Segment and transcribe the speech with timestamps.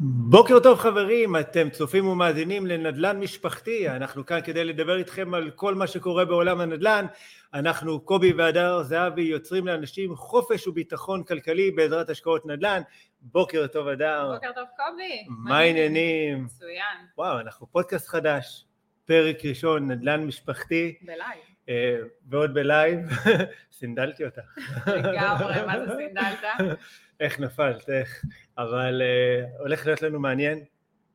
[0.00, 5.74] בוקר טוב חברים, אתם צופים ומאזינים לנדל"ן משפחתי, אנחנו כאן כדי לדבר איתכם על כל
[5.74, 7.06] מה שקורה בעולם הנדל"ן,
[7.54, 12.82] אנחנו קובי והדר זהבי יוצרים לאנשים חופש וביטחון כלכלי בעזרת השקעות נדל"ן,
[13.20, 14.30] בוקר טוב הדר.
[14.34, 15.24] בוקר טוב קובי.
[15.28, 16.44] מה העניינים?
[16.44, 17.06] מצוין.
[17.18, 18.64] וואו, אנחנו פודקאסט חדש,
[19.04, 20.98] פרק ראשון, נדל"ן משפחתי.
[21.02, 21.47] ב live.
[21.68, 21.96] אה,
[22.28, 23.00] ועוד ב live,
[23.78, 24.58] סינדלתי אותך.
[24.86, 26.78] לגמרי, מה זה סינדלת?
[27.20, 28.24] איך נפלת, איך.
[28.58, 30.64] אבל uh, הולך להיות לנו מעניין.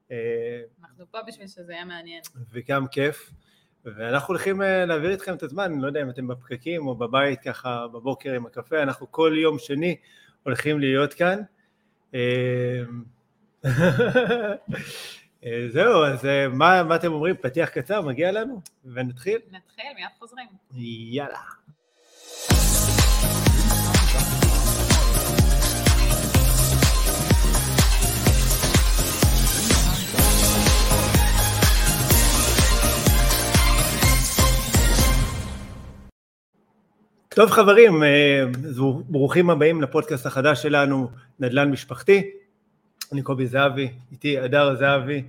[0.10, 0.12] Uh,
[0.82, 2.22] אנחנו פה בשביל שזה יהיה מעניין.
[2.52, 3.32] וגם כיף.
[3.86, 7.88] ואנחנו הולכים להעביר איתכם את הזמן, אני לא יודע אם אתם בפקקים או בבית ככה
[7.88, 9.96] בבוקר עם הקפה, אנחנו כל יום שני
[10.44, 11.40] הולכים להיות כאן.
[15.70, 17.36] זהו, אז מה, מה אתם אומרים?
[17.42, 18.62] פתיח קצר, מגיע לנו?
[18.86, 19.38] ונתחיל?
[19.52, 20.48] נתחיל, מיד חוזרים.
[21.12, 21.38] יאללה.
[37.30, 38.44] טוב חברים, אה,
[39.10, 42.43] ברוכים הבאים לפודקאסט החדש שלנו, נדל"ן משפחתי.
[43.14, 45.24] אני קובי זהבי, איתי הדר זהבי,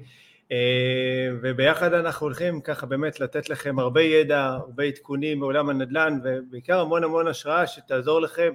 [0.53, 6.81] אה, וביחד אנחנו הולכים ככה באמת לתת לכם הרבה ידע, הרבה עדכונים מעולם הנדל"ן, ובעיקר
[6.81, 8.53] המון המון השראה שתעזור לכם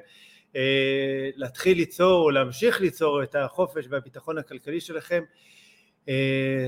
[0.56, 5.24] אה, להתחיל ליצור או להמשיך ליצור את החופש והביטחון הכלכלי שלכם.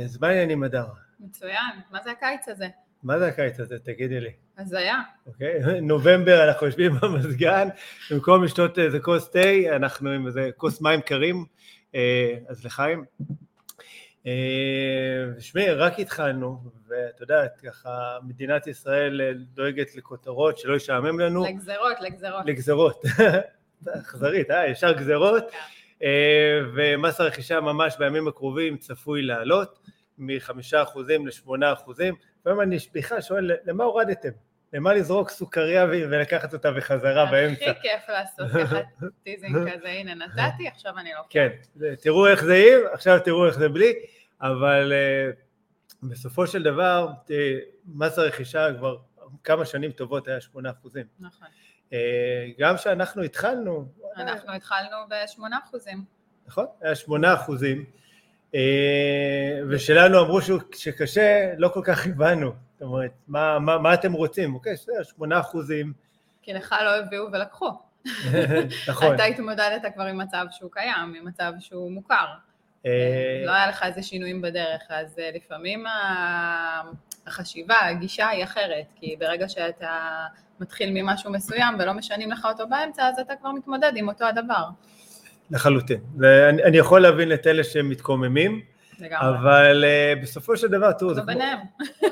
[0.05, 0.85] אז מה העניינים הדר?
[1.19, 2.67] מצוין, מה זה הקיץ הזה?
[3.03, 3.79] מה זה הקיץ הזה?
[3.79, 4.31] תגידי לי.
[4.57, 4.99] הזיה.
[5.27, 7.67] אוקיי, נובמבר אנחנו יושבים במזגן,
[8.11, 11.45] במקום לשתות איזה כוס תה, אנחנו עם איזה כוס מים קרים, אה,
[12.47, 13.05] אז לחיים.
[14.27, 21.45] אה, רק התחלנו, ואת יודעת, ככה מדינת ישראל אה, דואגת לכותרות, שלא ישעמם לנו.
[21.45, 22.45] לגזרות, לגזרות.
[22.45, 23.03] לגזרות.
[24.01, 24.67] אכזרית, אה?
[24.67, 25.43] ישר גזרות.
[25.51, 25.57] כן.
[26.75, 29.79] ומס הרכישה ממש בימים הקרובים צפוי לעלות
[30.17, 32.15] מחמישה אחוזים לשמונה אחוזים.
[32.41, 34.29] לפעמים אני בכלל שואל, למה הורדתם?
[34.73, 37.71] למה לזרוק סוכריה ולקחת אותה בחזרה באמצע?
[37.71, 38.79] הכי כיף לעשות ככה
[39.23, 41.21] teasing כזה, הנה נתתי, עכשיו אני לא...
[41.29, 41.49] כן,
[42.01, 43.93] תראו איך זה עם, עכשיו תראו איך זה בלי,
[44.41, 45.35] אבל אה,
[46.03, 47.07] בסופו של דבר,
[47.85, 48.97] מס הרכישה כבר
[49.43, 51.05] כמה שנים טובות היה 8 אחוזים.
[51.19, 51.47] נכון.
[51.89, 51.93] Uh,
[52.59, 53.85] גם כשאנחנו התחלנו...
[54.17, 56.03] אנחנו התחלנו ב-8 אחוזים.
[56.47, 57.85] נכון, היה 8 אחוזים.
[58.55, 60.39] אה, ושלנו אמרו
[60.75, 64.53] שקשה, לא כל כך הבנו, זאת אומרת, מה, מה, מה אתם רוצים?
[64.53, 65.93] אוקיי, בסדר, שמונה אחוזים.
[66.41, 67.69] כי לך לא הביאו ולקחו.
[68.89, 69.15] נכון.
[69.15, 72.25] אתה התמודדת כבר עם מצב שהוא קיים, עם מצב שהוא מוכר.
[72.85, 75.83] אה, לא היה לך איזה שינויים בדרך, אז אה, לפעמים
[77.27, 80.25] החשיבה, הגישה היא אחרת, כי ברגע שאתה
[80.59, 84.65] מתחיל ממשהו מסוים ולא משנים לך אותו באמצע, אז אתה כבר מתמודד עם אותו הדבר.
[85.51, 85.99] לחלוטין.
[86.17, 88.61] ואני יכול להבין את אלה שהם מתקוממים,
[89.01, 89.29] לגמרי.
[89.29, 91.59] אבל uh, בסופו של דבר, תראו, זה ביניהם.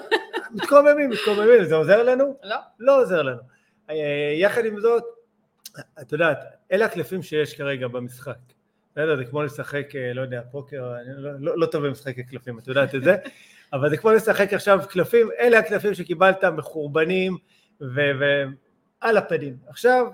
[0.55, 2.37] מתקוממים, מתקוממים, זה עוזר לנו?
[2.43, 2.55] לא.
[2.79, 3.41] לא עוזר לנו.
[3.89, 3.93] Uh,
[4.35, 5.03] יחד עם זאת,
[6.01, 6.37] את יודעת,
[6.71, 8.37] אלה הקלפים שיש כרגע במשחק.
[8.91, 12.59] בסדר, זה כמו לשחק, uh, לא יודע, פוקר, אני לא, לא, לא טוב במשחקי קלפים,
[12.59, 13.15] את יודעת את זה,
[13.73, 17.37] אבל זה כמו לשחק עכשיו קלפים, אלה הקלפים שקיבלת מחורבנים
[17.81, 19.57] ועל הפנים.
[19.67, 20.05] עכשיו,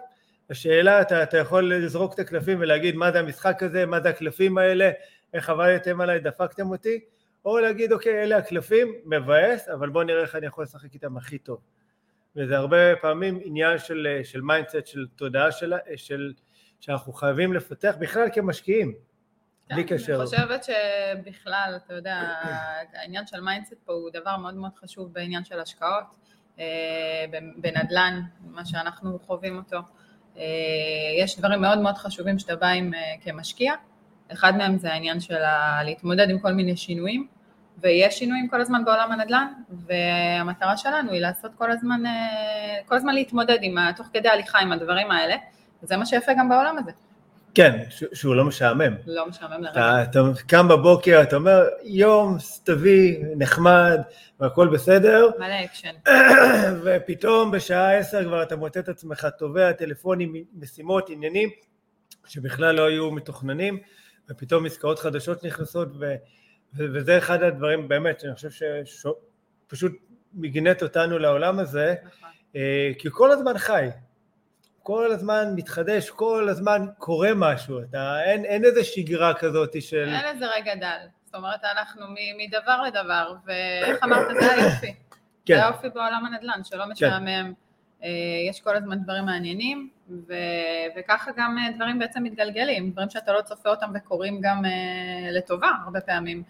[0.49, 4.57] השאלה, אתה, אתה יכול לזרוק את הקלפים ולהגיד מה זה המשחק הזה, מה זה הקלפים
[4.57, 4.91] האלה,
[5.35, 6.99] איך עבדתם עליי, דפקתם אותי,
[7.45, 11.37] או להגיד אוקיי, אלה הקלפים, מבאס, אבל בוא נראה איך אני יכול לשחק איתם הכי
[11.37, 11.59] טוב.
[12.35, 16.33] וזה הרבה פעמים עניין של, של mindset, של תודעה של, של,
[16.79, 18.93] שאנחנו חייבים לפתח בכלל כמשקיעים,
[19.69, 20.15] כן, בלי קשר.
[20.15, 22.15] אני חושבת שבכלל, אתה יודע,
[22.93, 26.03] העניין של mindset פה הוא דבר מאוד מאוד חשוב בעניין של השקעות,
[26.59, 27.25] אה,
[27.57, 29.77] בנדל"ן, מה שאנחנו חווים אותו.
[30.37, 30.43] אה,
[31.19, 33.73] יש דברים מאוד מאוד חשובים שאתה בא עם אה, כמשקיע,
[34.33, 35.35] אחד מהם זה העניין של
[35.85, 37.27] להתמודד עם כל מיני שינויים,
[37.81, 43.13] ויש שינויים כל הזמן בעולם הנדל"ן, והמטרה שלנו היא לעשות כל הזמן, אה, כל הזמן
[43.13, 45.35] להתמודד עם, תוך כדי הליכה עם הדברים האלה,
[45.83, 46.91] וזה מה שיפה גם בעולם הזה.
[47.55, 47.83] כן,
[48.13, 48.95] שהוא לא משעמם.
[49.07, 49.71] לא משעמם לרגע.
[49.71, 54.01] אתה, אתה קם בבוקר, אתה אומר, יום סתווי, נחמד,
[54.39, 55.29] והכל בסדר.
[55.39, 55.93] מלא אקשן.
[56.83, 61.49] ופתאום בשעה עשר כבר אתה מוצא את עצמך טובע טלפונים, משימות, עניינים,
[62.27, 63.79] שבכלל לא היו מתוכננים,
[64.29, 66.15] ופתאום עסקאות חדשות נכנסות, ו,
[66.77, 68.49] ו, וזה אחד הדברים באמת, שאני חושב
[68.85, 69.91] שפשוט
[70.33, 72.29] מגנט אותנו לעולם הזה, נכון.
[72.55, 73.87] אה, כי כל הזמן חי.
[74.83, 80.13] כל הזמן מתחדש, כל הזמן קורה משהו, אתה, אין, אין איזה שגרה כזאת של...
[80.13, 82.05] אין איזה רגע דל, זאת אומרת אנחנו
[82.37, 84.95] מדבר לדבר, ואיך אמרת, זה היופי.
[85.45, 85.55] כן.
[85.55, 86.91] זה היופי בעולם הנדל"ן, שלא כן.
[86.91, 87.53] משעמם,
[88.01, 88.07] כן.
[88.49, 90.33] יש כל הזמן דברים מעניינים, ו,
[90.97, 94.61] וככה גם דברים בעצם מתגלגלים, דברים שאתה לא צופה אותם וקורים גם
[95.31, 96.43] לטובה הרבה פעמים,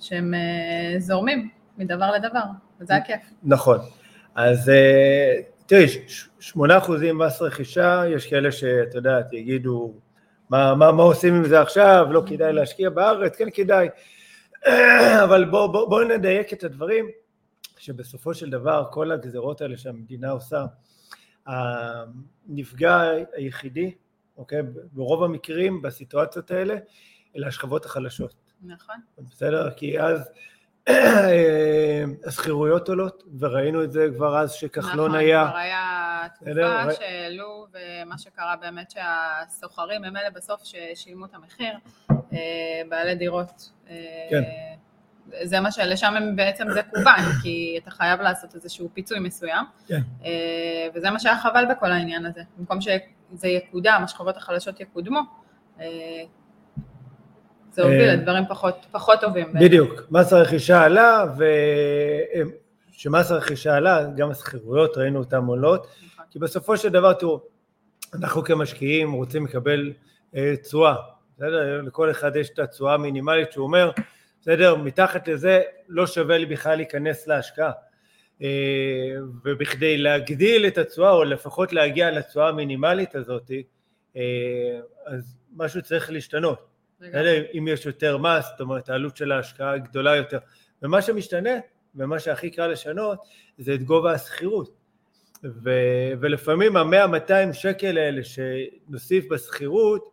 [0.00, 0.34] שהם
[0.98, 1.48] זורמים
[1.78, 2.42] מדבר לדבר,
[2.80, 3.20] וזה הכיף.
[3.42, 3.78] נכון.
[4.34, 4.70] אז
[5.66, 5.86] תראי,
[6.40, 9.94] שמונה אחוזים מס רכישה, יש כאלה שאת יודעת, יגידו,
[10.50, 13.88] מה, מה, מה עושים עם זה עכשיו, לא כדאי להשקיע בארץ, כן כדאי,
[15.24, 17.08] אבל בואו בוא, בוא נדייק את הדברים,
[17.78, 20.64] שבסופו של דבר כל הגזרות האלה שהמדינה עושה,
[21.46, 23.00] הנפגע
[23.32, 23.94] היחידי,
[24.36, 26.74] אוקיי, ברוב המקרים בסיטואציות האלה,
[27.36, 28.34] אלה השכבות החלשות.
[28.62, 28.96] נכון.
[29.18, 29.70] בסדר?
[29.70, 30.30] כי אז
[32.26, 35.40] השכירויות עולות, וראינו את זה כבר אז שכחלון נכון, היה.
[35.40, 41.72] נכון, כבר היה תקופה שהעלו, ומה שקרה באמת שהסוחרים הם אלה בסוף ששילמו את המחיר,
[42.10, 43.70] אה, בעלי דירות.
[43.88, 44.42] אה, כן.
[45.42, 49.64] זה מה שלשם הם בעצם זה כוון, כי אתה חייב לעשות איזשהו פיצוי מסוים.
[49.86, 50.00] כן.
[50.24, 52.40] אה, וזה מה שהיה חבל בכל העניין הזה.
[52.58, 55.20] במקום שזה יקודם, השכבות החלשות יקודמו,
[57.72, 59.52] זה הוביל אה, לדברים פחות, פחות טובים.
[59.52, 61.24] בדיוק, מס הרכישה עלה,
[62.90, 66.24] וכשמס הרכישה עלה, גם השכירויות ראינו אותן עולות, נכון.
[66.30, 67.40] כי בסופו של דבר, תראו,
[68.14, 69.92] אנחנו כמשקיעים רוצים לקבל
[70.34, 70.94] אה, תשואה,
[71.36, 71.82] בסדר?
[71.82, 73.90] לכל אחד יש את התשואה המינימלית שהוא אומר,
[74.40, 77.72] בסדר, מתחת לזה לא שווה לי בכלל להיכנס להשקעה.
[78.42, 78.48] אה,
[79.44, 83.50] ובכדי להגדיל את התשואה, או לפחות להגיע לתשואה המינימלית הזאת,
[85.06, 86.66] אז משהו צריך להשתנות.
[87.02, 90.38] אלא אם יש יותר מס, זאת אומרת העלות של ההשקעה גדולה יותר.
[90.82, 91.50] ומה שמשתנה,
[91.94, 93.18] ומה שהכי קל לשנות,
[93.58, 94.80] זה את גובה השכירות.
[95.44, 100.10] ו- ולפעמים המאה, 200 שקל האלה שנוסיף בשכירות,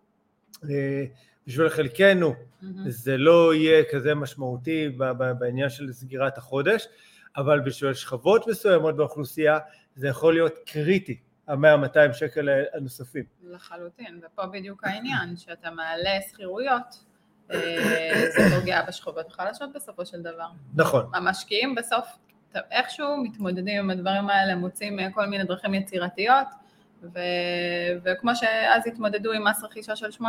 [0.69, 1.05] אה,
[1.47, 2.65] בשביל חלקנו mm-hmm.
[2.87, 4.89] זה לא יהיה כזה משמעותי
[5.39, 6.87] בעניין של סגירת החודש,
[7.37, 9.59] אבל בשביל שכבות מסוימות באוכלוסייה
[9.95, 11.19] זה יכול להיות קריטי.
[11.47, 13.23] המאה 200 שקל הנוספים.
[13.43, 17.03] לחלוטין, ופה בדיוק העניין, שאתה מעלה שכירויות,
[17.51, 20.47] אה, זה פוגע בשכבות החלשות בסופו של דבר.
[20.75, 21.09] נכון.
[21.13, 22.07] המשקיעים בסוף
[22.55, 26.47] איכשהו מתמודדים עם הדברים האלה, מוצאים כל מיני דרכים יצירתיות,
[27.03, 27.19] ו...
[28.03, 30.23] וכמו שאז התמודדו עם מס רכישה של 8%,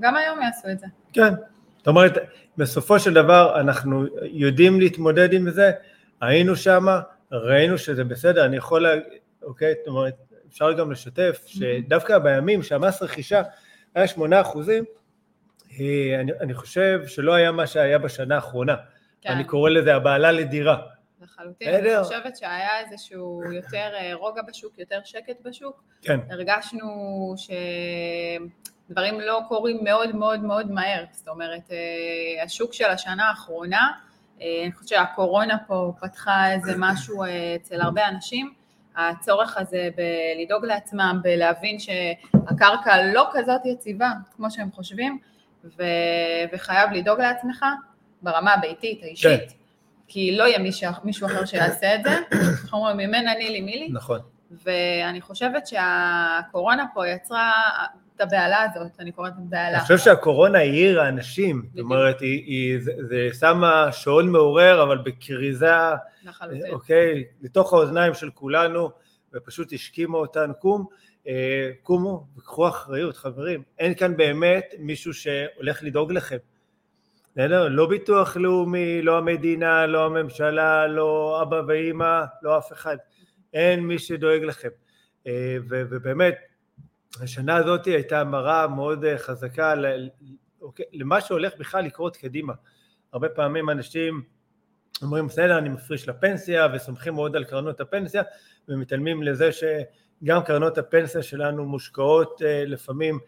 [0.00, 0.86] גם היום יעשו את זה.
[1.12, 1.34] כן,
[1.78, 2.12] זאת אומרת,
[2.56, 5.72] בסופו של דבר אנחנו יודעים להתמודד עם זה,
[6.20, 6.86] היינו שם,
[7.32, 8.86] ראינו שזה בסדר, אני יכול
[9.42, 9.74] אוקיי?
[9.78, 10.14] זאת אומרת,
[10.48, 13.42] אפשר גם לשתף שדווקא בימים שהמס רכישה
[13.94, 14.84] היה שמונה אחוזים,
[15.80, 18.76] אה, אני, אני חושב שלא היה מה שהיה בשנה האחרונה.
[19.20, 19.30] כן.
[19.30, 20.78] אני קורא לזה הבעלה לדירה.
[21.20, 25.82] לחלוטין, אני חושבת שהיה איזשהו יותר אה, רוגע בשוק, יותר שקט בשוק.
[26.02, 26.20] כן.
[26.30, 27.34] הרגשנו
[28.90, 33.92] שדברים לא קורים מאוד מאוד מאוד מהר, זאת אומרת, אה, השוק של השנה האחרונה,
[34.36, 37.24] אני חושבת שהקורונה פה פתחה איזה משהו
[37.56, 38.54] אצל הרבה אנשים,
[38.96, 45.18] הצורך הזה בלדאוג לעצמם, בלהבין שהקרקע לא כזאת יציבה כמו שהם חושבים,
[45.64, 45.82] ו...
[46.52, 47.64] וחייב לדאוג לעצמך
[48.22, 49.56] ברמה הביתית, האישית, כן.
[50.08, 53.78] כי לא יהיה מישהו, מישהו אחר שיעשה את זה, אנחנו אומרים ממין אני לי מי
[53.78, 54.20] לי, נכון.
[54.50, 57.52] ואני חושבת שהקורונה פה יצרה
[58.20, 59.76] את הבהלה הזאת, אני קוראת לזה בהלה.
[59.76, 64.98] אני חושב שהקורונה העירה אנשים, זאת אומרת, היא, היא, זה, זה שמה שעון מעורר, אבל
[64.98, 65.72] בכריזה,
[66.24, 66.70] לחלוטין.
[66.70, 68.90] אוקיי, לתוך האוזניים של כולנו,
[69.34, 70.86] ופשוט השכימה אותנו, קום,
[71.26, 73.62] אה, קומו וקחו אחריות, חברים.
[73.78, 76.36] אין כאן באמת מישהו שהולך לדאוג לכם.
[77.32, 77.68] בסדר?
[77.68, 82.96] לא ביטוח לאומי, לא המדינה, לא הממשלה, לא אבא ואימא, לא אף אחד.
[83.54, 84.68] אין מי שדואג לכם.
[85.26, 86.34] אה, ובאמת,
[87.22, 89.74] השנה הזאת הייתה מראה מאוד אה, חזקה
[90.60, 92.52] אוקיי, למה שהולך בכלל לקרות קדימה.
[93.12, 94.22] הרבה פעמים אנשים
[95.02, 98.22] אומרים בסדר אני מפריש לפנסיה וסומכים מאוד על קרנות הפנסיה
[98.68, 103.18] ומתעלמים לזה שגם קרנות הפנסיה שלנו מושקעות אה, לפעמים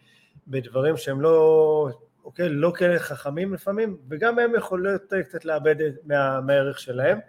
[0.47, 1.89] בדברים שהם לא,
[2.23, 5.75] אוקיי, לא כאלה חכמים לפעמים וגם הם יכולות אה, קצת לאבד
[6.05, 7.19] מה, מהערך שלהם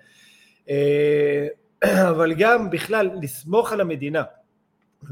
[2.11, 4.23] אבל גם בכלל לסמוך על המדינה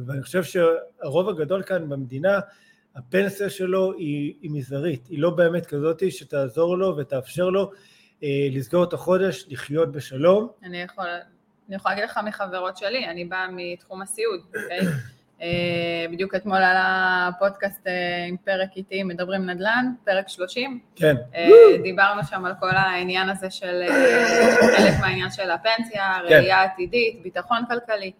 [0.06, 2.40] ואני חושב שהרוב הגדול כאן במדינה,
[2.96, 7.70] הפנסיה שלו היא, היא מזערית, היא לא באמת כזאת שתעזור לו ותאפשר לו
[8.22, 10.48] אה, לסגור את החודש, לחיות בשלום.
[10.64, 11.06] אני יכול,
[11.68, 14.80] אני יכולה להגיד לך מחברות שלי, אני באה מתחום הסיעוד, אוקיי?
[15.42, 20.80] אה, בדיוק אתמול עלה פודקאסט אה, עם פרק איתי, מדברים נדל"ן, פרק 30.
[20.96, 21.16] כן.
[21.34, 21.48] אה,
[21.82, 23.82] דיברנו שם על כל העניין הזה של,
[24.76, 26.34] חלק מהעניין של הפנסיה, כן.
[26.34, 28.12] ראייה עתידית, ביטחון כלכלי.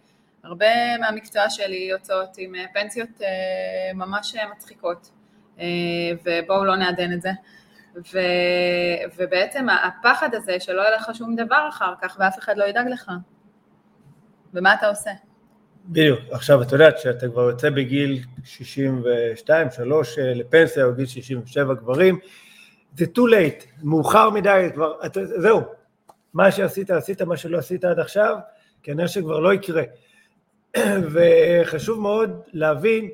[0.45, 5.11] הרבה מהמקצוע שלי יוצאות עם אה, פנסיות אה, ממש אה, מצחיקות,
[6.25, 7.31] ובואו לא נעדן את זה.
[7.97, 8.19] ו,
[9.17, 13.11] ובעצם הפחד הזה שלא יהיה לך שום דבר אחר כך ואף אחד לא ידאג לך.
[14.55, 15.11] ומה אתה עושה?
[15.87, 16.21] בדיוק.
[16.31, 22.19] עכשיו, את יודעת שאתה כבר יוצא בגיל 62, 3 אה, לפנסיה, או גיל 67 גברים,
[22.97, 25.61] זה too late, מאוחר מדי, כבר, את, זהו,
[26.35, 28.37] מה שעשית, עשית, מה שלא עשית עד עכשיו,
[28.83, 29.83] כנראה שכבר לא יקרה.
[31.13, 33.11] וחשוב מאוד להבין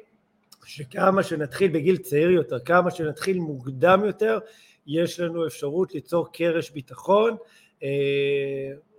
[0.65, 4.39] שכמה שנתחיל בגיל צעיר יותר, כמה שנתחיל מוקדם יותר,
[4.87, 7.37] יש לנו אפשרות ליצור קרש ביטחון
[7.83, 7.89] אה,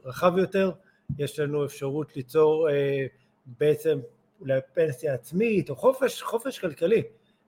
[0.05, 0.71] רחב יותר,
[1.19, 3.05] יש לנו אפשרות ליצור אה,
[3.45, 3.99] בעצם
[4.41, 7.03] אולי פנסיה עצמית או חופש, חופש כלכלי.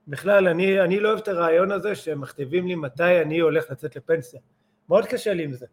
[0.08, 3.96] בכלל, אני, אני לא אוהב את הרעיון הזה שהם מכתיבים לי מתי אני הולך לצאת
[3.96, 4.40] לפנסיה.
[4.90, 5.66] מאוד קשה לי עם זה.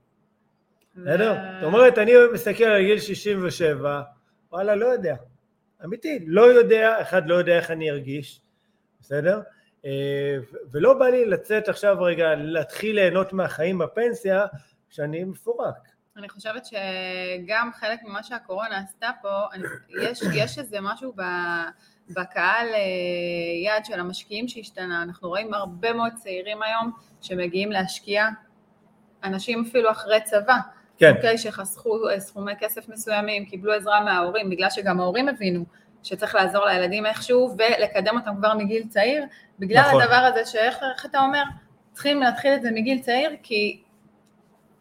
[0.96, 1.34] בסדר?
[1.60, 4.02] זאת אומרת, אני מסתכל על גיל 67,
[4.52, 5.16] וואלה, לא יודע.
[5.84, 8.40] אמיתי, לא יודע, אחד לא יודע איך אני ארגיש,
[9.00, 9.40] בסדר?
[9.84, 10.36] אה,
[10.70, 14.46] ולא בא לי לצאת עכשיו רגע, להתחיל ליהנות מהחיים בפנסיה,
[14.90, 15.88] כשאני מפורק.
[16.16, 19.62] אני חושבת שגם חלק ממה שהקורונה עשתה פה, אני,
[20.02, 21.22] יש, יש איזה משהו ב,
[22.10, 22.80] בקהל אה,
[23.64, 28.26] יעד של המשקיעים שהשתנה, אנחנו רואים הרבה מאוד צעירים היום שמגיעים להשקיע,
[29.24, 30.56] אנשים אפילו אחרי צבא,
[30.98, 31.12] כן.
[31.16, 35.64] אוקיי, שחסכו אה, סכומי כסף מסוימים, קיבלו עזרה מההורים, בגלל שגם ההורים הבינו
[36.02, 39.24] שצריך לעזור לילדים איכשהו ולקדם אותם כבר מגיל צעיר,
[39.58, 40.02] בגלל נכון.
[40.02, 41.42] הדבר הזה שאיך אתה אומר,
[41.92, 43.82] צריכים להתחיל את זה מגיל צעיר, כי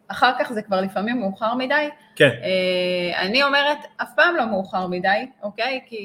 [0.07, 1.89] אחר כך זה כבר לפעמים מאוחר מדי.
[2.15, 2.29] כן.
[2.43, 5.81] אה, אני אומרת, אף פעם לא מאוחר מדי, אוקיי?
[5.85, 5.97] כי,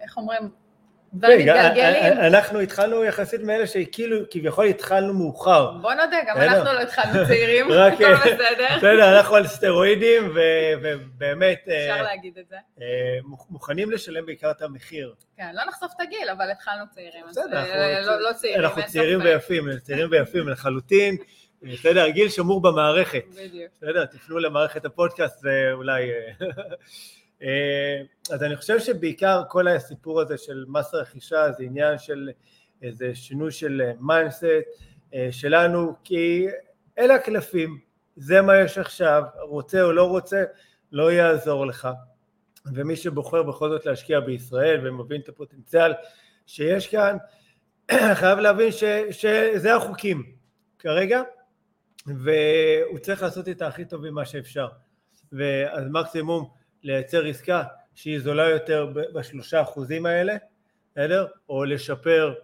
[0.00, 0.50] איך אומרים,
[1.16, 2.12] דברים מתגלגלים.
[2.12, 5.70] אנחנו התחלנו יחסית מאלה שכאילו, כביכול התחלנו מאוחר.
[5.70, 8.66] בוא נודה, גם אנחנו לא התחלנו צעירים, הכל בסדר.
[8.76, 11.64] בסדר, אנחנו על סטרואידים, ובאמת...
[11.68, 12.56] אה, אפשר להגיד את זה.
[12.80, 12.86] אה,
[13.50, 15.14] מוכנים לשלם בעיקר את המחיר.
[15.36, 17.24] כן, לא נחשוף את הגיל, אבל התחלנו צעירים.
[17.28, 17.62] בסדר,
[18.18, 18.60] לא, צעירים.
[18.60, 21.16] אנחנו צעירים ויפים, צעירים ויפים לחלוטין.
[21.62, 23.24] בסדר, הגיל שמור במערכת.
[23.30, 23.72] בדיוק.
[23.76, 26.10] בסדר, תפנו למערכת הפודקאסט ואולי...
[26.10, 26.46] אה,
[28.30, 32.30] אז אני חושב שבעיקר כל הסיפור הזה של מס רכישה זה עניין של
[32.82, 34.44] איזה שינוי של mindset
[35.14, 36.46] אה, שלנו, כי
[36.98, 37.78] אלה הקלפים,
[38.16, 40.44] זה מה יש עכשיו, רוצה או לא רוצה,
[40.92, 41.88] לא יעזור לך.
[42.74, 45.92] ומי שבוחר בכל זאת להשקיע בישראל ומבין את הפוטנציאל
[46.46, 47.16] שיש כאן,
[48.20, 50.32] חייב להבין ש, שזה החוקים
[50.78, 51.22] כרגע,
[52.06, 54.68] והוא צריך לעשות את הכי טוב ממה שאפשר.
[55.32, 56.48] ואז מקסימום
[56.86, 57.62] לייצר עסקה
[57.94, 60.36] שהיא זולה יותר בשלושה אחוזים האלה,
[60.92, 61.26] בסדר?
[61.48, 62.34] או לשפר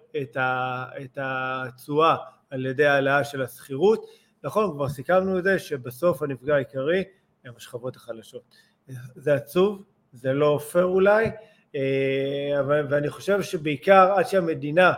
[1.03, 2.17] את התשואה
[2.51, 4.07] על ידי העלאה של השכירות.
[4.45, 7.05] נכון, כבר סיכמנו את זה שבסוף הנפגע העיקרי
[7.45, 8.43] הם השכבות החלשות.
[9.15, 11.31] זה עצוב, זה לא פייר אולי,
[11.75, 14.93] אה, אבל, ואני חושב שבעיקר עד שהמדינה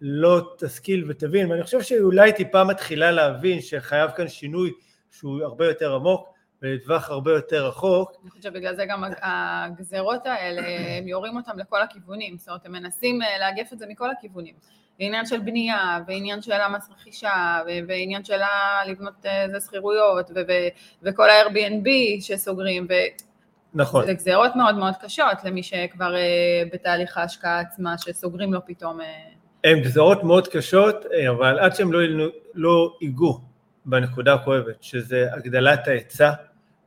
[0.00, 4.72] לא תשכיל ותבין, ואני חושב שהיא אולי טיפה מתחילה להבין שחייב כאן שינוי
[5.10, 6.33] שהוא הרבה יותר עמוק,
[6.64, 8.12] ולטווח הרבה יותר רחוק.
[8.22, 10.62] אני חושבת שבגלל זה גם הגזרות האלה,
[10.98, 14.54] הם יורים אותם לכל הכיוונים, זאת אומרת, הם מנסים אה, לאגף את זה מכל הכיוונים.
[14.98, 18.40] עניין של בנייה, ועניין של המס רכישה, ועניין של
[18.86, 20.30] לבנות איזה אה, שכירויות,
[21.02, 21.88] וכל ה-Airbnb
[22.20, 22.92] שסוגרים, ו...
[23.74, 24.06] נכון.
[24.06, 28.98] זה גזרות מאוד מאוד קשות למי שכבר אה, בתהליך ההשקעה עצמה, שסוגרים לו פתאום...
[29.64, 33.40] הן גזרות מאוד קשות, אבל עד שהם לא, לא ייגעו
[33.84, 36.30] בנקודה הכואבת, שזה הגדלת ההיצע,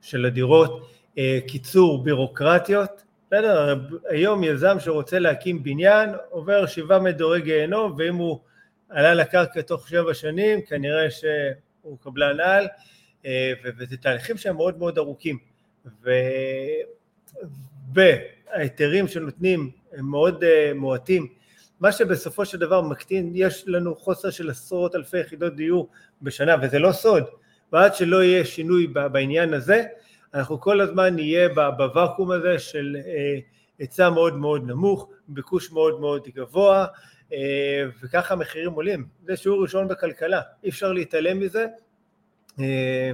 [0.01, 3.75] של הדירות, אה, קיצור בירוקרטיות, בסדר,
[4.09, 8.39] היום יזם שרוצה להקים בניין עובר שבעה מדורי גיהנום ואם הוא
[8.89, 12.67] עלה לקרקע תוך שבע שנים כנראה שהוא קבלן על
[13.25, 15.37] אה, וזה תהליכים שהם מאוד מאוד ארוכים.
[17.93, 21.27] וההיתרים שנותנים הם מאוד אה, מועטים.
[21.79, 25.89] מה שבסופו של דבר מקטין, יש לנו חוסר של עשרות אלפי יחידות דיור
[26.21, 27.23] בשנה וזה לא סוד
[27.73, 29.83] ועד שלא יהיה שינוי בעניין הזה,
[30.33, 33.39] אנחנו כל הזמן נהיה בוואקום הזה של אה,
[33.79, 36.85] היצע מאוד מאוד נמוך, ביקוש מאוד מאוד גבוה,
[37.33, 39.07] אה, וככה המחירים עולים.
[39.25, 41.67] זה שיעור ראשון בכלכלה, אי אפשר להתעלם מזה.
[42.59, 43.11] אה,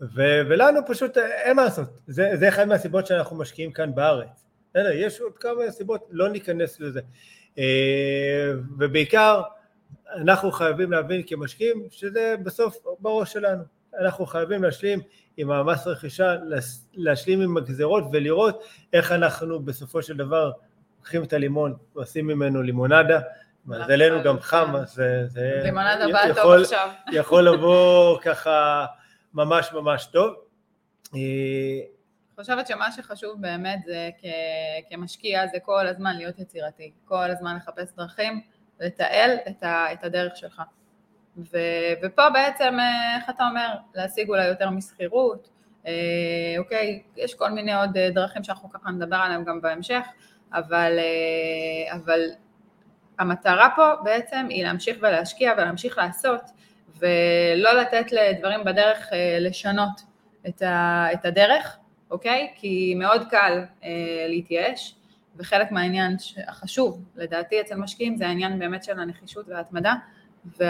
[0.00, 4.46] ו- ולנו פשוט אין מה לעשות, זה, זה אחד מהסיבות שאנחנו משקיעים כאן בארץ.
[4.94, 7.00] יש עוד כמה סיבות, לא ניכנס לזה.
[8.78, 9.42] ובעיקר
[10.16, 13.62] אנחנו חייבים להבין כמשקיעים שזה בסוף בראש שלנו,
[14.00, 15.00] אנחנו חייבים להשלים
[15.36, 16.36] עם המס רכישה,
[16.94, 20.52] להשלים עם הגזרות ולראות איך אנחנו בסופו של דבר
[20.98, 23.20] לוקחים את הלימון ועושים ממנו לימונדה,
[23.66, 26.90] מזלנו גם חם, אז זה לימונדה באה טוב עכשיו.
[27.12, 28.86] יכול לבוא ככה
[29.34, 30.34] ממש ממש טוב.
[31.12, 31.86] אני
[32.36, 34.10] חושבת שמה שחשוב באמת זה
[34.90, 38.42] כמשקיע זה כל הזמן להיות יצירתי, כל הזמן לחפש דרכים
[38.80, 39.36] לתעל
[39.92, 40.62] את הדרך שלך.
[41.36, 41.58] ו,
[42.02, 45.48] ופה בעצם, אה, איך אתה אומר, להשיג אולי יותר משכירות,
[46.58, 50.06] אוקיי, יש כל מיני עוד דרכים שאנחנו ככה נדבר עליהם גם בהמשך,
[50.52, 50.98] אבל,
[51.92, 52.20] אבל
[53.18, 56.40] המטרה פה בעצם היא להמשיך ולהשקיע ולהמשיך לעשות,
[56.98, 59.08] ולא לתת לדברים בדרך
[59.40, 60.00] לשנות
[60.48, 61.78] את הדרך,
[62.10, 62.52] אוקיי?
[62.54, 63.64] כי מאוד קל
[64.28, 64.94] להתייאש,
[65.40, 66.16] וחלק מהעניין
[66.48, 69.94] החשוב לדעתי אצל משקיעים זה העניין באמת של הנחישות וההתמדה
[70.56, 70.66] ולא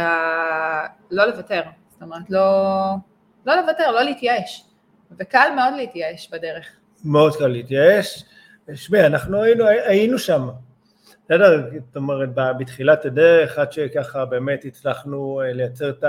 [1.13, 1.27] וה...
[1.27, 2.95] לוותר, זאת אומרת לא,
[3.47, 4.65] לא לוותר, לא להתייאש
[5.19, 6.67] וקל מאוד להתייאש בדרך.
[7.05, 8.25] מאוד קל להתייאש,
[8.75, 10.49] שמע אנחנו היינו, היינו שם,
[11.25, 11.71] בסדר?
[11.87, 16.05] זאת אומרת בתחילת הדרך עד שככה באמת הצלחנו אה, לייצר את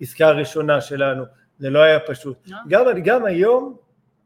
[0.00, 1.24] העסקה הראשונה שלנו,
[1.58, 2.48] זה לא היה פשוט.
[2.52, 2.58] אה.
[2.68, 3.76] גם, גם היום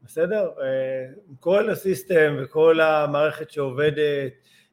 [0.03, 0.49] בסדר?
[0.61, 1.05] אה,
[1.39, 4.31] כל הסיסטם וכל המערכת שעובדת,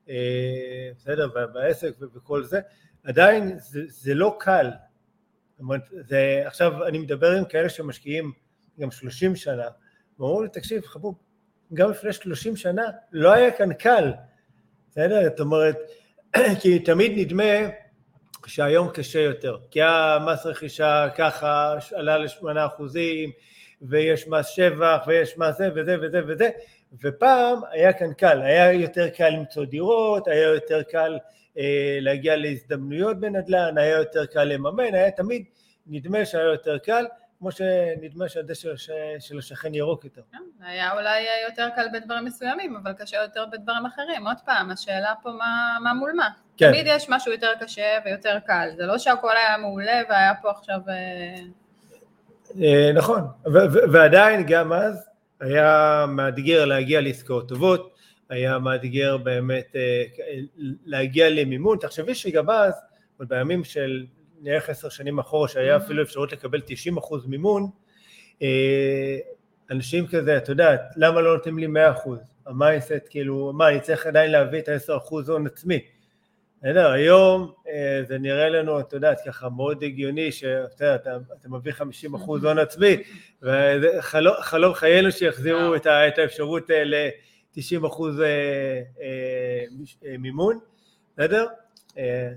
[0.09, 2.61] אה, בסדר, בעסק וכל זה,
[3.05, 4.71] עדיין זה, זה לא קל.
[5.51, 8.33] זאת אומרת, זה, עכשיו אני מדבר עם כאלה שמשקיעים
[8.81, 9.67] גם 30 שנה,
[10.19, 11.19] ואומרים לי, תקשיב, חבוב,
[11.75, 12.83] גם לפני 30 שנה
[13.13, 14.13] לא היה כאן קל,
[14.91, 15.23] בסדר?
[15.23, 15.77] זאת אומרת,
[16.63, 17.69] כי תמיד נדמה
[18.47, 23.31] שהיום קשה יותר, כי המס רכישה ככה עלה לשמונה אחוזים,
[23.83, 26.51] ויש מס שבח ויש מס זה וזה וזה וזה
[27.03, 31.19] ופעם היה כאן קל, היה יותר קל למצוא דירות, היה יותר קל
[31.59, 35.45] אה, להגיע להזדמנויות בנדל"ן, היה יותר קל לממן, היה תמיד
[35.87, 37.07] נדמה שהיה יותר קל,
[37.39, 38.69] כמו שנדמה שהדשא
[39.19, 40.23] של השכן ירוק יותר.
[40.33, 44.27] כן, היה אולי יותר קל בדברים מסוימים, אבל קשה יותר בדברים אחרים.
[44.27, 46.29] עוד פעם, השאלה פה מה, מה מול מה.
[46.57, 46.71] כן.
[46.71, 48.69] תמיד יש משהו יותר קשה ויותר קל.
[48.77, 50.81] זה לא שהכל היה מעולה והיה פה עכשיו...
[52.63, 53.21] אה, נכון,
[53.93, 55.09] ועדיין גם אז
[55.41, 57.95] היה מאתגר להגיע לעסקאות טובות,
[58.29, 60.05] היה מאתגר באמת אה,
[60.85, 62.75] להגיע למימון, תחשבי שגם אז,
[63.19, 64.07] עוד בימים של
[64.41, 65.81] נערך עשר שנים אחורה שהיה mm-hmm.
[65.81, 67.67] אפילו אפשרות לקבל 90 אחוז מימון,
[68.43, 69.19] אה,
[69.71, 72.19] אנשים כזה, את יודעת, למה לא נותנים לי 100 אחוז?
[72.47, 75.81] המיינסט כאילו, מה, אני צריך עדיין להביא את ה-10 אחוז הון עצמי.
[76.63, 81.73] בסדר, היום אה, זה נראה לנו, את יודעת, ככה מאוד הגיוני, שאתה אתה, אתה מביא
[81.73, 82.97] 50 אחוז הון עצמי,
[83.43, 88.83] וחלום חיינו שיחזירו את, את האפשרות אה, ל-90 אחוז אה,
[90.19, 90.59] מימון,
[91.13, 91.47] בסדר?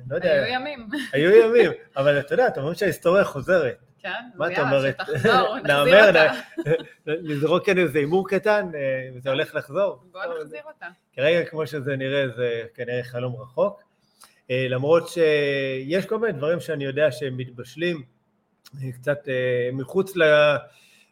[0.09, 0.31] לא יודע.
[0.31, 0.87] היו ימים.
[1.13, 3.77] היו ימים, אבל אתה יודע, אתה אומר שההיסטוריה חוזרת.
[4.01, 4.95] כן, מה את אומרת?
[5.01, 6.31] שתחזור, נחזיר אותה.
[7.05, 8.69] לזרוק כאן איזה הימור קטן,
[9.15, 10.03] וזה הולך לחזור.
[10.11, 10.85] בוא נחזיר אותה.
[11.15, 13.92] כרגע, כמו שזה נראה, זה כנראה חלום רחוק.
[14.51, 18.03] אה, למרות שיש כל מיני דברים שאני יודע שהם מתבשלים
[18.83, 20.13] אה, קצת אה, מחוץ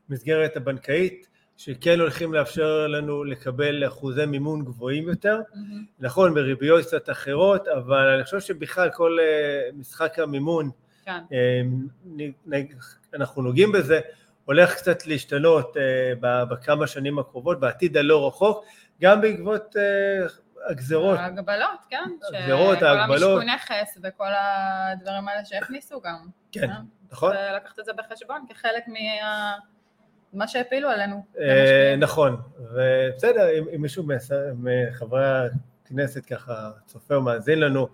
[0.10, 5.58] למסגרת הבנקאית, שכן הולכים לאפשר לנו לקבל אחוזי מימון גבוהים יותר, mm-hmm.
[6.00, 9.18] נכון בריביות קצת אחרות, אבל אני חושב שבכלל כל
[9.74, 10.70] משחק המימון,
[11.06, 11.20] כן.
[13.14, 14.00] אנחנו נוגעים בזה,
[14.46, 15.78] הולך קצת להשתנות
[16.22, 18.66] בכמה שנים הקרובות, בעתיד הלא רחוק,
[19.02, 19.76] גם בעקבות
[20.68, 21.20] הגזרות.
[21.20, 22.04] ההגבלות, כן.
[22.34, 23.20] הגזרות, ההגבלות.
[23.20, 26.28] כל המשכון נכס וכל הדברים האלה שהכניסו גם.
[26.52, 26.76] כן, אה?
[27.12, 27.36] נכון.
[27.56, 29.54] לקחת את זה בחשבון כחלק מה...
[30.34, 31.26] מה שהפילו עלינו.
[31.40, 34.06] אה, נכון, ובסדר, אם מישהו
[34.58, 35.26] מחברי
[35.86, 37.88] הכנסת ככה צופה או מאזין לנו,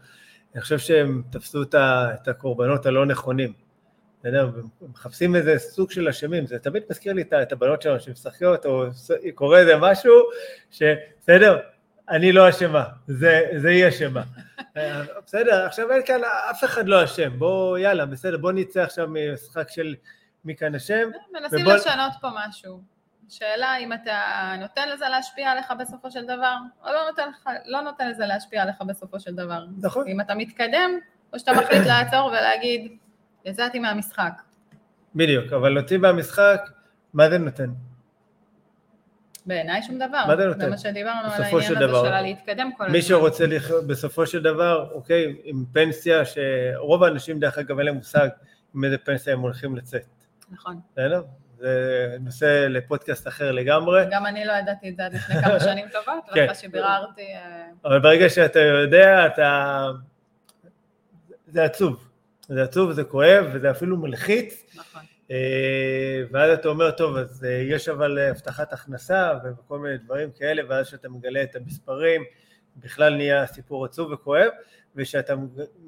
[0.54, 3.54] אני חושב שהם תפסו את הקורבנות הלא נכונים.
[4.20, 4.52] בסדר?
[4.82, 8.86] מחפשים איזה סוג של אשמים, זה תמיד מזכיר לי את הבנות שלנו שמשחקות, או
[9.36, 10.14] קורה איזה משהו,
[10.72, 11.60] שבסדר,
[12.10, 14.22] אני לא אשמה, זה, זה היא אשמה.
[15.26, 19.70] בסדר, עכשיו אין כאן, אף אחד לא אשם, בוא, יאללה, בסדר, בוא נצא עכשיו ממשחק
[19.70, 19.96] של
[20.46, 21.10] מי כאן אשם.
[21.34, 21.74] מנסים ובוא...
[21.74, 22.82] לשנות פה משהו.
[23.30, 24.22] שאלה אם אתה
[24.60, 28.62] נותן לזה להשפיע עליך בסופו של דבר, או לא נותן, לך, לא נותן לזה להשפיע
[28.62, 29.66] עליך בסופו של דבר.
[29.82, 30.08] נכון.
[30.08, 30.92] אם אתה מתקדם,
[31.34, 32.98] או שאתה מחליט לעצור ולהגיד,
[33.46, 34.42] יצאתי מהמשחק.
[35.16, 36.62] בדיוק, אבל להוציא מהמשחק,
[37.14, 37.70] מה זה נותן?
[39.48, 40.24] בעיניי שום דבר.
[40.28, 40.60] מה זה נותן?
[40.60, 42.96] זה מה שדיברנו על העניין הזה של להתקדם כל הזמן.
[42.96, 47.96] מי שרוצה לחיות בסופו של דבר, אוקיי, עם פנסיה, שרוב האנשים דרך אגב אין להם
[47.96, 48.28] מושג
[48.76, 50.06] עם איזה פנסיה הם הולכים לצאת.
[50.52, 50.80] נכון.
[50.92, 51.22] בסדר?
[51.58, 54.06] זה נושא לפודקאסט אחר לגמרי.
[54.12, 56.42] גם אני לא ידעתי את זה עד לפני כמה שנים טובות, כן.
[56.42, 57.22] ואחרי שביררתי...
[57.22, 59.88] אה, אבל ברגע שאתה יודע, אתה...
[61.48, 62.10] זה עצוב.
[62.48, 64.64] זה עצוב, זה כואב, וזה אפילו מלחיץ.
[64.76, 65.02] נכון.
[65.32, 70.62] אה, ואז אתה אומר, טוב, אז אה, יש אבל הבטחת הכנסה וכל מיני דברים כאלה,
[70.70, 72.24] ואז כשאתה מגלה את המספרים,
[72.78, 74.50] בכלל נהיה סיפור עצוב וכואב,
[74.96, 75.34] ושאתה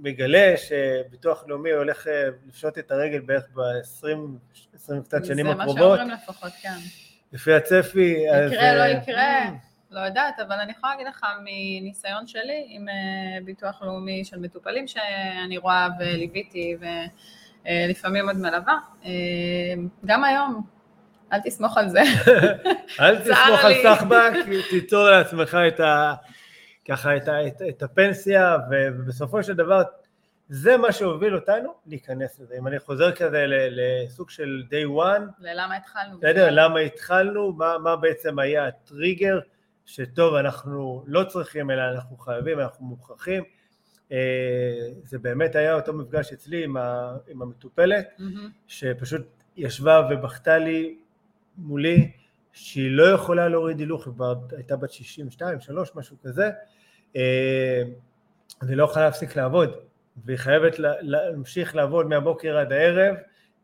[0.01, 4.05] מגלה שביטוח לאומי הולך אה, לפשוט את הרגל בערך ב-20,
[4.73, 5.75] 20 קצת שנים הקרובות.
[5.75, 6.77] זה מה שאומרים לפחות, כן.
[7.33, 8.51] לפי הצפי, אז...
[8.51, 9.49] יקרה, לא יקרה,
[9.91, 12.85] לא יודעת, אבל אני יכולה להגיד לך מניסיון שלי עם
[13.45, 16.85] ביטוח לאומי של מטופלים שאני רואה וליוויתי, ו...
[17.69, 18.77] אה, לפעמים עוד מלווה.
[19.05, 19.11] אה,
[20.05, 20.61] גם היום
[21.33, 22.01] אל תסמוך על זה.
[22.99, 24.31] אל תסמוך על סחבק,
[24.69, 26.13] תיצור לעצמך את ה...
[26.87, 29.81] ככה את, את, את הפנסיה, ובסופו של דבר
[30.49, 32.55] זה מה שהוביל אותנו להיכנס לזה.
[32.59, 36.17] אם אני חוזר כזה לסוג של day one, ללמה התחלנו?
[36.17, 39.39] בסדר, למה התחלנו, מה, מה בעצם היה הטריגר,
[39.85, 43.43] שטוב, אנחנו לא צריכים, אלא אנחנו חייבים, אנחנו מוכרחים.
[44.11, 48.49] אה, זה באמת היה אותו מפגש אצלי עם, ה, עם המטופלת, mm-hmm.
[48.67, 49.21] שפשוט
[49.57, 50.97] ישבה ובכתה לי
[51.57, 52.11] מולי,
[52.53, 54.13] שהיא לא יכולה להוריד הילוך, היא
[54.51, 56.49] הייתה בת 62, 3, משהו כזה,
[57.15, 57.81] אה,
[58.61, 59.69] והיא לא יכולה להפסיק לעבוד,
[60.25, 63.15] והיא חייבת להמשיך לעבוד מהבוקר עד הערב,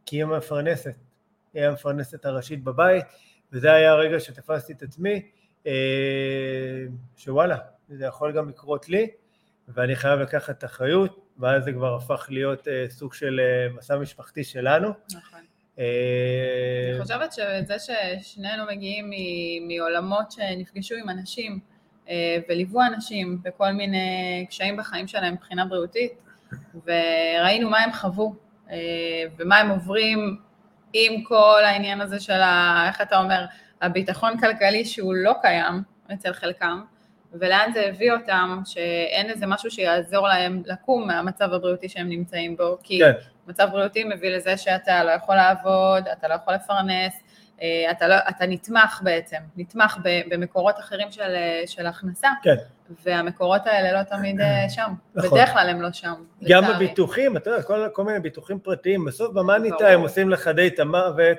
[0.06, 0.96] כי היא המפרנסת,
[1.54, 3.06] היא המפרנסת הראשית בבית,
[3.52, 5.30] וזה היה הרגע שתפסתי את עצמי,
[5.68, 6.86] אה,
[7.18, 7.58] שוואלה,
[7.90, 9.08] זה יכול גם לקרות לי,
[9.68, 13.40] ואני חייב לקחת אחריות, ואז זה כבר הפך להיות אה, סוג של
[13.78, 14.90] מסע משפחתי שלנו.
[15.16, 15.40] נכון.
[15.78, 19.12] אני חושבת שזה ששנינו מגיעים
[19.68, 21.60] מעולמות שנפגשו עם אנשים,
[22.10, 26.12] אה, וליוו אנשים בכל מיני קשיים בחיים שלהם מבחינה בריאותית,
[26.86, 28.36] וראינו מה הם חוו
[28.72, 28.76] אה,
[29.38, 30.38] ומה הם עוברים
[30.94, 33.46] עם כל העניין הזה של, ה, איך אתה אומר,
[33.82, 36.82] הביטחון כלכלי שהוא לא קיים אצל חלקם,
[37.34, 42.78] ולאן זה הביא אותם, שאין איזה משהו שיעזור להם לקום מהמצב הבריאותי שהם נמצאים בו,
[42.84, 43.12] כי כן.
[43.48, 47.24] מצב בריאותי מביא לזה שאתה לא יכול לעבוד, אתה לא יכול לפרנס,
[47.92, 52.56] אתה, לא, אתה נתמך בעצם, נתמך במקורות אחרים של, של הכנסה, כן.
[53.06, 55.30] והמקורות האלה לא תמיד אה, שם, נכון.
[55.30, 56.14] בדרך כלל הם לא שם.
[56.50, 56.76] גם לצערי.
[56.76, 60.80] בביטוחים, אתה יודע, כל, כל מיני ביטוחים פרטיים, בסוף במאניטה הם עושים לך די את
[60.80, 61.38] המוות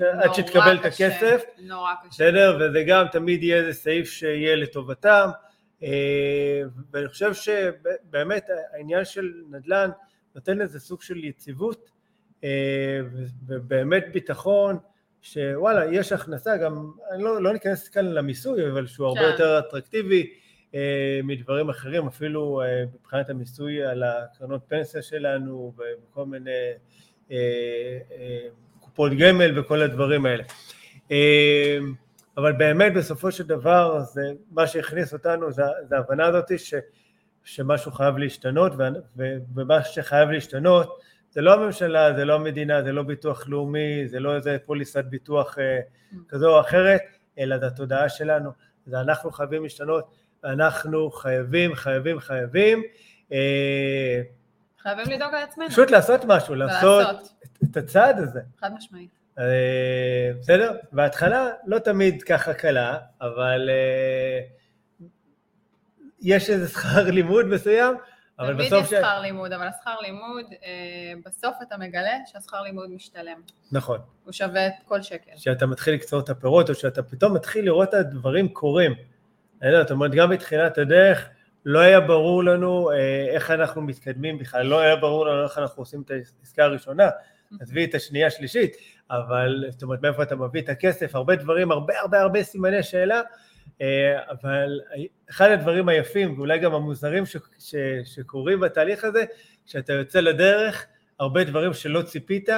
[0.00, 5.28] עד שתקבל את הכסף, נורא קשה, בסדר, וזה גם תמיד יהיה איזה סעיף שיהיה לטובתם,
[5.82, 6.60] אה,
[6.92, 9.90] ואני חושב שבאמת העניין של נדל"ן
[10.34, 11.90] נותן לזה סוג של יציבות,
[13.46, 14.78] ובאמת ביטחון,
[15.24, 19.26] שוואלה, יש הכנסה, גם, אני לא, לא ניכנס כאן למיסוי, אבל שהוא הרבה כן.
[19.30, 20.30] יותר אטרקטיבי
[20.74, 26.50] אה, מדברים אחרים, אפילו אה, מבחינת המיסוי על הקרנות פנסיה שלנו וכל מיני
[27.30, 27.36] אה,
[28.12, 28.48] אה,
[28.80, 30.44] קופות גמל וכל הדברים האלה.
[31.10, 31.78] אה,
[32.36, 36.74] אבל באמת בסופו של דבר, זה, מה שהכניס אותנו זה, זה ההבנה הזאת ש,
[37.44, 38.72] שמשהו חייב להשתנות,
[39.54, 41.00] ומה שחייב להשתנות
[41.34, 45.58] זה לא הממשלה, זה לא המדינה, זה לא ביטוח לאומי, זה לא איזה פוליסת ביטוח
[45.58, 45.80] אה,
[46.28, 47.00] כזו או אחרת,
[47.38, 48.50] אלא זה התודעה שלנו,
[48.86, 52.82] זה אנחנו חייבים להשתנות, אנחנו חייבים, חייבים, חייבים.
[53.32, 54.20] אה,
[54.82, 55.68] חייבים לדאוג לעצמנו.
[55.68, 57.06] פשוט לעשות משהו, לעשות
[57.44, 58.40] את, את הצעד הזה.
[58.60, 59.10] חד משמעית.
[59.38, 60.76] אה, בסדר?
[60.92, 63.70] בהתחלה לא תמיד ככה קלה, אבל
[66.20, 67.94] יש איזה שכר לימוד מסוים,
[68.38, 68.68] אבל בסוף...
[68.70, 73.40] תמיד יש שכר לימוד, אבל השכר לימוד, אה, בסוף אתה מגלה שהשכר לימוד משתלם.
[73.72, 73.98] נכון.
[74.24, 75.30] הוא שווה את כל שקל.
[75.36, 78.94] שאתה מתחיל לקצור את הפירות, או שאתה פתאום מתחיל לראות את הדברים קורים.
[79.62, 81.28] אני יודע, זאת אומרת, גם בתחילת הדרך,
[81.64, 85.82] לא היה ברור לנו אה, איך אנחנו מתקדמים בכלל, לא היה ברור לנו איך אנחנו
[85.82, 87.08] עושים את העסקה הראשונה,
[87.60, 88.76] עזבי את השנייה השלישית,
[89.10, 93.20] אבל זאת אומרת, מאיפה אתה מביא את הכסף, הרבה דברים, הרבה הרבה הרבה סימני שאלה,
[94.30, 94.80] אבל
[95.30, 99.24] אחד הדברים היפים ואולי גם המוזרים ש, ש, שקורים בתהליך הזה,
[99.66, 100.86] שאתה יוצא לדרך,
[101.20, 102.48] הרבה דברים שלא ציפית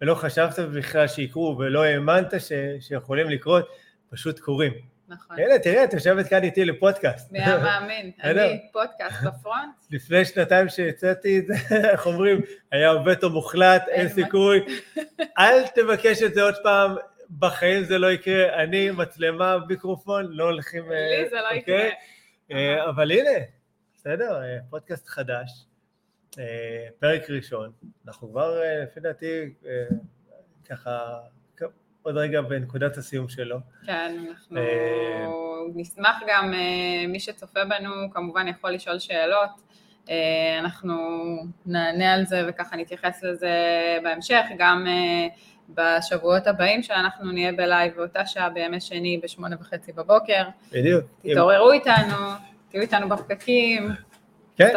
[0.00, 3.68] ולא חשבת בכלל שיקרו ולא האמנת ש, שיכולים לקרות,
[4.10, 4.72] פשוט קורים.
[5.08, 5.38] נכון.
[5.38, 7.32] הנה, תראה, את יושבת כאן איתי לפודקאסט.
[7.32, 8.10] מי היה מאמין?
[8.22, 9.74] אני פודקאסט בפרונט.
[9.90, 11.54] לפני שנתיים שהצאתי את זה,
[11.92, 12.40] איך אומרים,
[12.72, 14.60] היה וטו מוחלט, אין סיכוי.
[15.38, 16.96] אל תבקש את זה עוד פעם,
[17.38, 20.84] בחיים זה לא יקרה, אני מצלמה, מיקרופון, לא הולכים...
[20.90, 21.58] לי זה לא אוקיי?
[21.58, 21.88] יקרה.
[22.52, 23.44] אה, אבל הנה,
[23.94, 25.50] בסדר, אה, פודקאסט חדש,
[26.38, 27.70] אה, פרק ראשון,
[28.06, 29.54] אנחנו כבר, לפי דעתי,
[30.68, 31.18] ככה,
[32.02, 33.58] עוד רגע בנקודת הסיום שלו.
[33.86, 34.60] כן, אנחנו
[35.74, 36.52] נשמח גם,
[37.08, 39.50] מי שצופה בנו כמובן יכול לשאול שאלות,
[40.58, 40.94] אנחנו
[41.66, 43.48] נענה על זה וככה נתייחס לזה
[44.02, 44.86] בהמשך, גם
[45.68, 50.42] בשבועות הבאים שאנחנו נהיה בלייב באותה שעה בימי שני בשמונה וחצי בבוקר.
[50.72, 51.04] בדיוק.
[51.22, 52.16] תתעוררו איתנו,
[52.70, 53.88] תהיו איתנו בפקקים.
[54.56, 54.76] כן,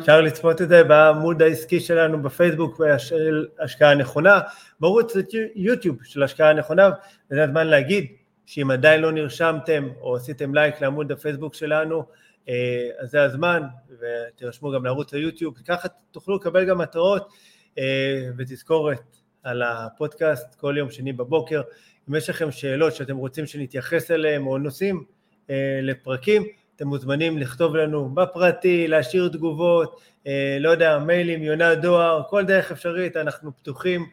[0.00, 4.40] אפשר לצפות את זה בעמוד העסקי שלנו בפייסבוק של השקעה נכונה,
[4.80, 5.12] בערוץ
[5.54, 6.90] יוטיוב של השקעה נכונה,
[7.30, 8.06] וזה הזמן להגיד
[8.46, 12.04] שאם עדיין לא נרשמתם או עשיתם לייק לעמוד הפייסבוק שלנו,
[12.48, 13.62] אה, אז זה הזמן,
[14.00, 17.28] ותירשמו גם לערוץ היוטיוב, ככה תוכלו לקבל גם מטרות
[17.78, 21.62] אה, ותזכורת על הפודקאסט כל יום שני בבוקר.
[22.10, 25.04] אם יש לכם שאלות שאתם רוצים שנתייחס אליהם או נושאים
[25.50, 26.42] אה, לפרקים,
[26.76, 32.72] אתם מוזמנים לכתוב לנו בפרטי, להשאיר תגובות, אה, לא יודע, מיילים, יונת דואר, כל דרך
[32.72, 34.06] אפשרית, אנחנו פתוחים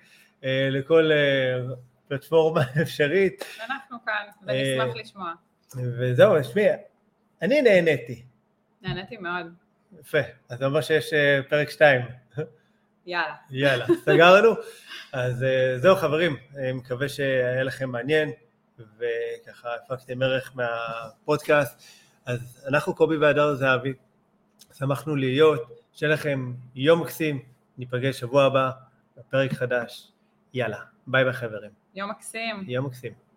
[0.43, 1.75] אה, לכל אה,
[2.07, 3.45] פלטפורמה אפשרית.
[3.69, 5.33] אנחנו כאן, ונשמח לשמוע.
[5.75, 6.67] וזהו, תשמעי,
[7.41, 8.23] אני נהניתי.
[8.81, 9.53] נהניתי מאוד.
[9.99, 11.13] יפה, אז זה אומר שיש
[11.49, 12.01] פרק 2.
[13.09, 13.35] יאללה.
[13.49, 14.49] יאללה, סגרנו.
[15.13, 15.45] אז
[15.77, 16.37] זהו חברים,
[16.73, 18.31] מקווה שהיה לכם מעניין,
[18.77, 21.83] וככה הפקתם ערך מהפודקאסט.
[22.25, 23.93] אז אנחנו קובי והדר זהבי,
[24.73, 25.61] שמחנו להיות,
[25.93, 27.43] שיהיה לכם יום מקסים,
[27.77, 28.71] ניפגש שבוע הבא
[29.17, 30.11] בפרק חדש.
[30.53, 31.71] יאללה, ביי ביי חברים.
[31.95, 32.63] יום מקסים.
[32.67, 33.28] יום מקסים.